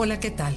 [0.00, 0.54] Hola, ¿qué tal?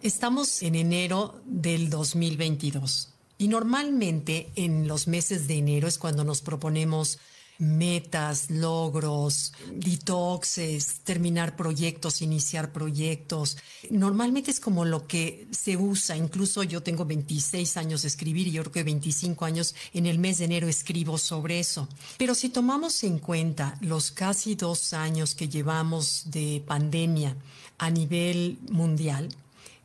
[0.00, 6.40] Estamos en enero del 2022 y normalmente en los meses de enero es cuando nos
[6.40, 7.18] proponemos
[7.60, 13.58] metas, logros, detoxes, terminar proyectos, iniciar proyectos.
[13.90, 16.16] Normalmente es como lo que se usa.
[16.16, 20.18] Incluso yo tengo 26 años de escribir y yo creo que 25 años en el
[20.18, 21.86] mes de enero escribo sobre eso.
[22.16, 27.36] Pero si tomamos en cuenta los casi dos años que llevamos de pandemia
[27.78, 29.28] a nivel mundial,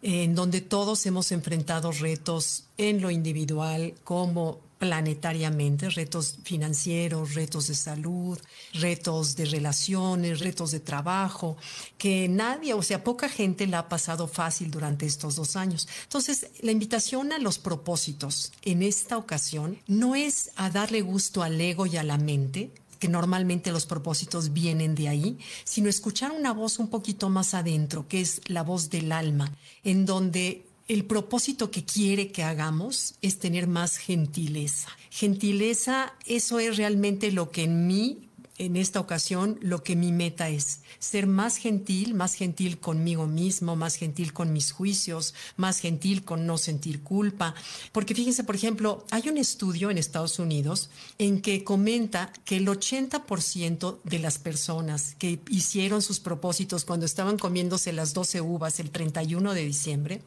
[0.02, 7.76] en donde todos hemos enfrentado retos en lo individual como planetariamente, retos financieros, retos de
[7.76, 8.38] salud,
[8.74, 11.58] retos de relaciones, retos de trabajo,
[11.98, 15.88] que nadie, o sea, poca gente la ha pasado fácil durante estos dos años.
[16.04, 21.60] Entonces, la invitación a los propósitos en esta ocasión no es a darle gusto al
[21.60, 26.54] ego y a la mente, que normalmente los propósitos vienen de ahí, sino escuchar una
[26.54, 29.52] voz un poquito más adentro, que es la voz del alma,
[29.84, 34.90] en donde el propósito que quiere que hagamos es tener más gentileza.
[35.10, 38.26] Gentileza, eso es realmente lo que en mí
[38.58, 43.76] en esta ocasión lo que mi meta es, ser más gentil, más gentil conmigo mismo,
[43.76, 47.54] más gentil con mis juicios, más gentil con no sentir culpa.
[47.92, 52.68] Porque fíjense, por ejemplo, hay un estudio en Estados Unidos en que comenta que el
[52.68, 58.90] 80% de las personas que hicieron sus propósitos cuando estaban comiéndose las 12 uvas el
[58.90, 60.22] 31 de diciembre,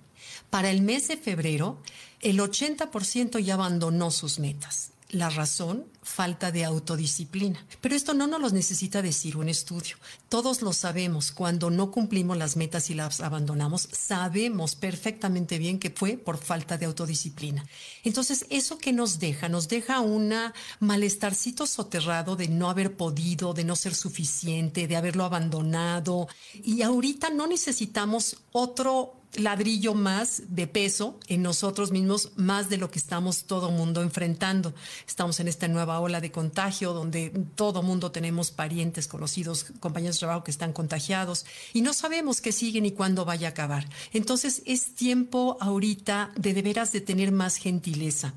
[0.50, 1.78] para el mes de febrero,
[2.20, 4.90] el 80% ya abandonó sus metas.
[5.10, 7.64] La razón, falta de autodisciplina.
[7.80, 9.96] Pero esto no nos lo necesita decir un estudio.
[10.28, 11.32] Todos lo sabemos.
[11.32, 16.76] Cuando no cumplimos las metas y las abandonamos, sabemos perfectamente bien que fue por falta
[16.76, 17.64] de autodisciplina.
[18.04, 20.34] Entonces, eso que nos deja, nos deja un
[20.80, 26.28] malestarcito soterrado de no haber podido, de no ser suficiente, de haberlo abandonado.
[26.52, 32.90] Y ahorita no necesitamos otro ladrillo más de peso en nosotros mismos, más de lo
[32.90, 34.74] que estamos todo mundo enfrentando.
[35.06, 40.20] Estamos en esta nueva ola de contagio donde todo mundo tenemos parientes, conocidos, compañeros de
[40.20, 43.88] trabajo que están contagiados y no sabemos qué sigue ni cuándo vaya a acabar.
[44.12, 48.34] Entonces es tiempo ahorita de de veras de tener más gentileza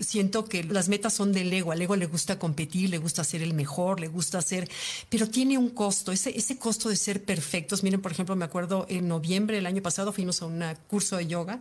[0.00, 1.72] siento que las metas son del ego.
[1.72, 4.68] Al ego le gusta competir, le gusta ser el mejor, le gusta ser,
[5.08, 7.82] pero tiene un costo, ese, ese costo de ser perfectos.
[7.82, 11.26] Miren, por ejemplo, me acuerdo en noviembre del año pasado fuimos a un curso de
[11.26, 11.60] yoga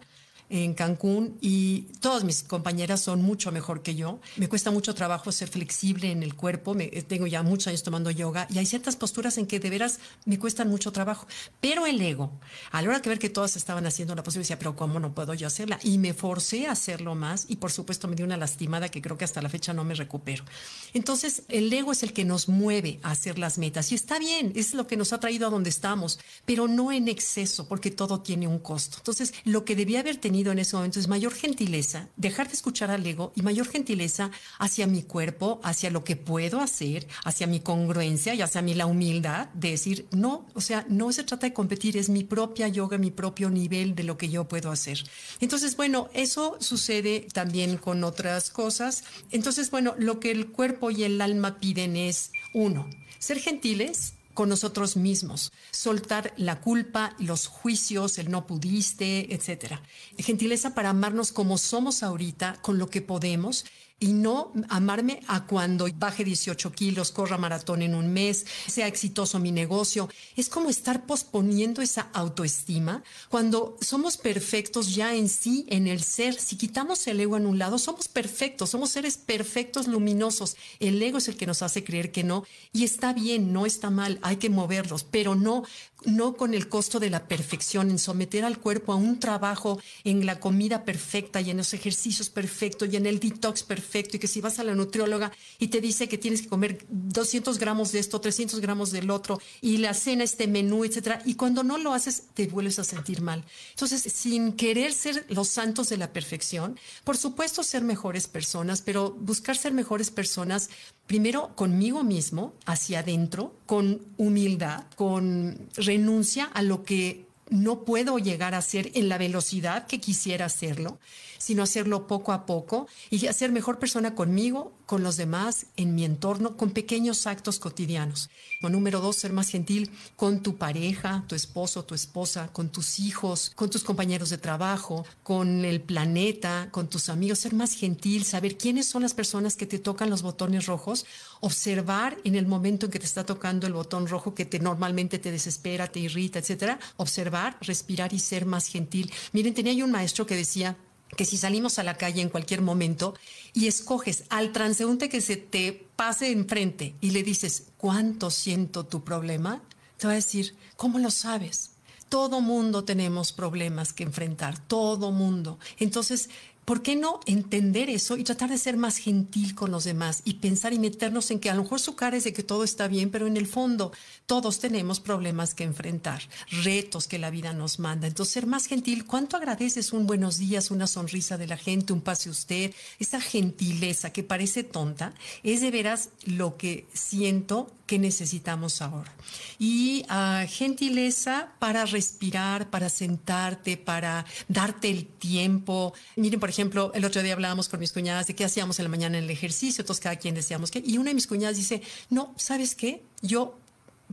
[0.50, 4.20] en Cancún y todas mis compañeras son mucho mejor que yo.
[4.38, 6.74] Me cuesta mucho trabajo ser flexible en el cuerpo.
[6.74, 9.70] Me, eh, tengo ya muchos años tomando yoga y hay ciertas posturas en que de
[9.70, 11.28] veras me cuestan mucho trabajo.
[11.62, 12.32] Pero el ego,
[12.72, 15.14] a la hora de ver que todas estaban haciendo la posibilidad, decía, pero ¿cómo no
[15.14, 15.80] puedo yo hacerla?
[15.84, 19.18] Y me forcé a hacerlo más y por supuesto me dio una lastimada que creo
[19.18, 20.46] que hasta la fecha no me recupero.
[20.94, 24.54] Entonces, el ego es el que nos mueve a hacer las metas y está bien,
[24.56, 28.22] es lo que nos ha traído a donde estamos, pero no en exceso porque todo
[28.22, 28.98] tiene un costo.
[28.98, 32.92] Entonces, lo que debía haber tenido en ese momento es mayor gentileza, dejar de escuchar
[32.92, 37.60] al ego y mayor gentileza hacia mi cuerpo, hacia lo que puedo hacer, hacia mi
[37.60, 41.54] congruencia y hacia mi la humildad de decir, no, o sea, no se trata de
[41.54, 45.04] competir, es mi propia yoga, mi propio nivel de lo que yo puedo hacer.
[45.42, 49.04] Entonces, bueno, eso sucede también con otras cosas.
[49.32, 52.90] Entonces, bueno, lo que el cuerpo y el alma piden es, uno,
[53.20, 59.82] ser gentiles, con nosotros mismos, soltar la culpa, los juicios, el no pudiste, etcétera.
[60.18, 63.66] Gentileza para amarnos como somos ahorita, con lo que podemos
[64.00, 69.40] y no amarme a cuando baje 18 kilos, corra maratón en un mes, sea exitoso
[69.40, 70.10] mi negocio.
[70.36, 76.40] Es como estar posponiendo esa autoestima cuando somos perfectos ya en sí, en el ser.
[76.40, 80.56] Si quitamos el ego en un lado, somos perfectos, somos seres perfectos, luminosos.
[80.80, 82.46] El ego es el que nos hace creer que no.
[82.72, 85.64] Y está bien, no está mal, hay que moverlos, pero no
[86.06, 90.26] no con el costo de la perfección, en someter al cuerpo a un trabajo en
[90.26, 94.28] la comida perfecta y en los ejercicios perfectos y en el detox perfecto y que
[94.28, 98.00] si vas a la nutrióloga y te dice que tienes que comer 200 gramos de
[98.00, 101.94] esto, 300 gramos del otro y la cena este menú, etcétera, y cuando no lo
[101.94, 103.44] haces te vuelves a sentir mal.
[103.72, 109.12] Entonces, sin querer ser los santos de la perfección, por supuesto ser mejores personas, pero
[109.12, 110.69] buscar ser mejores personas
[111.10, 118.56] primero conmigo mismo, hacia adentro, con humildad, con renuncia a lo que no puedo llegar
[118.56, 121.00] a ser en la velocidad que quisiera hacerlo,
[121.38, 126.04] sino hacerlo poco a poco y hacer mejor persona conmigo, con los demás, en mi
[126.04, 128.30] entorno, con pequeños actos cotidianos.
[128.62, 133.51] número dos, ser más gentil con tu pareja, tu esposo, tu esposa, con tus hijos,
[133.56, 138.57] con tus compañeros de trabajo, con el planeta, con tus amigos, ser más gentil, saber
[138.57, 141.06] quiénes son las personas que te tocan los botones rojos,
[141.40, 145.19] observar en el momento en que te está tocando el botón rojo que te normalmente
[145.19, 149.12] te desespera, te irrita, etcétera, observar respirar y ser más gentil.
[149.33, 150.77] Miren, tenía yo un maestro que decía,
[151.15, 153.15] que si salimos a la calle en cualquier momento
[153.53, 159.03] y escoges al transeúnte que se te pase enfrente y le dices, ¿cuánto siento tu
[159.03, 159.62] problema?
[159.97, 161.71] Te va a decir, ¿cómo lo sabes?
[162.09, 165.59] Todo mundo tenemos problemas que enfrentar, todo mundo.
[165.77, 166.30] Entonces,
[166.69, 170.36] ¿por qué no entender eso y tratar de ser más gentil con los demás y
[170.36, 172.88] pensar y meternos en que a lo mejor su cara es de que todo está
[172.88, 173.92] bien, pero en el fondo
[174.27, 176.21] todos tenemos problemas que enfrentar,
[176.63, 178.06] retos que la vida nos manda.
[178.06, 182.01] Entonces, ser más gentil, ¿cuánto agradeces un buenos días, una sonrisa de la gente, un
[182.01, 182.72] pase usted?
[183.00, 189.12] Esa gentileza que parece tonta es de veras lo que siento que necesitamos ahora.
[189.57, 195.95] Y ah, gentileza para respirar, para sentarte, para darte el tiempo.
[196.15, 196.59] Miren, por ejemplo,
[196.94, 199.30] el otro día hablábamos con mis cuñadas de qué hacíamos en la mañana en el
[199.30, 203.04] ejercicio, entonces cada quien decíamos que, y una de mis cuñadas dice, no, ¿sabes qué?
[203.22, 203.58] Yo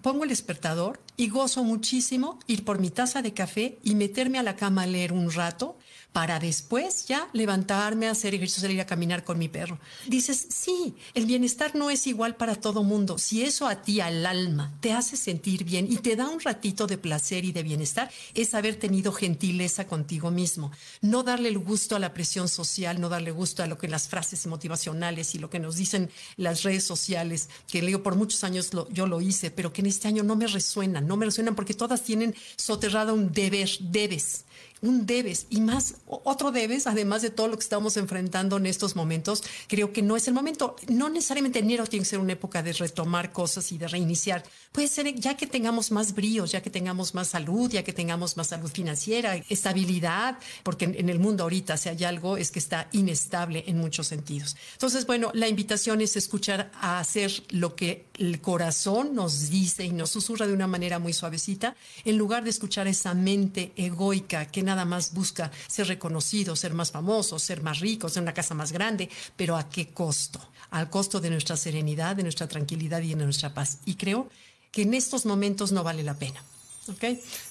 [0.02, 4.42] pongo el despertador y gozo muchísimo ir por mi taza de café y meterme a
[4.42, 5.75] la cama a leer un rato
[6.16, 9.78] para después ya levantarme, hacer ejercicio, salir a caminar con mi perro.
[10.06, 13.18] Dices, sí, el bienestar no es igual para todo mundo.
[13.18, 16.86] Si eso a ti, al alma, te hace sentir bien y te da un ratito
[16.86, 20.72] de placer y de bienestar, es haber tenido gentileza contigo mismo.
[21.02, 24.08] No darle el gusto a la presión social, no darle gusto a lo que las
[24.08, 26.08] frases motivacionales y lo que nos dicen
[26.38, 30.08] las redes sociales, que leo por muchos años yo lo hice, pero que en este
[30.08, 34.46] año no me resuenan, no me resuenan porque todas tienen soterrado un deber, debes
[34.82, 38.96] un debes y más otro debes, además de todo lo que estamos enfrentando en estos
[38.96, 40.76] momentos, creo que no es el momento.
[40.88, 44.44] No necesariamente enero tiene que ser una época de retomar cosas y de reiniciar.
[44.72, 48.36] Puede ser ya que tengamos más bríos, ya que tengamos más salud, ya que tengamos
[48.36, 52.88] más salud financiera, estabilidad, porque en el mundo ahorita si hay algo es que está
[52.92, 54.56] inestable en muchos sentidos.
[54.72, 59.90] Entonces, bueno, la invitación es escuchar a hacer lo que el corazón nos dice y
[59.90, 64.62] nos susurra de una manera muy suavecita, en lugar de escuchar esa mente egoica que
[64.66, 68.72] nada más busca ser reconocido, ser más famoso, ser más rico, ser una casa más
[68.72, 70.40] grande, pero ¿a qué costo?
[70.70, 73.78] Al costo de nuestra serenidad, de nuestra tranquilidad y de nuestra paz.
[73.86, 74.28] Y creo
[74.70, 76.42] que en estos momentos no vale la pena.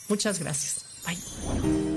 [0.08, 0.86] Muchas gracias.
[1.06, 1.95] Bye.